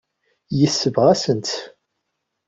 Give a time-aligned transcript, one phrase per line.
[0.59, 1.51] Yesbeɣ-asent-t.